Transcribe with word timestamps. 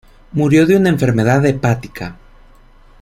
Murió 0.31 0.65
de 0.65 0.77
una 0.77 0.89
enfermedad 0.89 1.45
hepática. 1.45 2.17